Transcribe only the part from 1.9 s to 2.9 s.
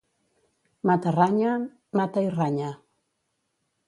mata i ranya.